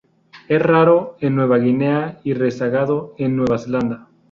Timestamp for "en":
1.19-1.35, 3.19-3.35